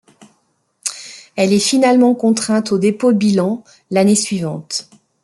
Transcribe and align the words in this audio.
Elle 1.35 1.53
est 1.53 1.59
finalement 1.59 2.15
contrainte 2.15 2.71
au 2.71 2.79
dépôt 2.79 3.13
de 3.13 3.19
bilan 3.19 3.63
l'année 3.91 4.15
suivante. 4.15 4.89